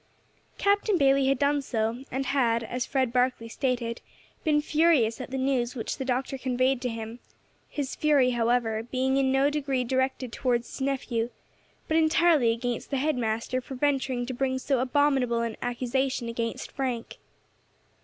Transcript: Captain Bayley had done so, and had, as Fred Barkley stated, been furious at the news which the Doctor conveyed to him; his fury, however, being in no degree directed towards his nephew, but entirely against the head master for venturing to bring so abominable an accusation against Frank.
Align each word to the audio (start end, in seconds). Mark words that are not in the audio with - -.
Captain 0.57 0.97
Bayley 0.97 1.27
had 1.27 1.37
done 1.37 1.61
so, 1.61 2.03
and 2.09 2.25
had, 2.25 2.63
as 2.63 2.87
Fred 2.87 3.13
Barkley 3.13 3.47
stated, 3.47 4.01
been 4.43 4.59
furious 4.59 5.21
at 5.21 5.29
the 5.29 5.37
news 5.37 5.75
which 5.75 5.97
the 5.99 6.05
Doctor 6.05 6.39
conveyed 6.39 6.81
to 6.81 6.89
him; 6.89 7.19
his 7.69 7.93
fury, 7.93 8.31
however, 8.31 8.81
being 8.81 9.17
in 9.17 9.31
no 9.31 9.51
degree 9.51 9.83
directed 9.83 10.31
towards 10.33 10.67
his 10.71 10.81
nephew, 10.81 11.29
but 11.87 11.97
entirely 11.97 12.51
against 12.51 12.89
the 12.89 12.97
head 12.97 13.15
master 13.15 13.61
for 13.61 13.75
venturing 13.75 14.25
to 14.25 14.33
bring 14.33 14.57
so 14.57 14.79
abominable 14.79 15.41
an 15.41 15.55
accusation 15.61 16.27
against 16.27 16.71
Frank. 16.71 17.19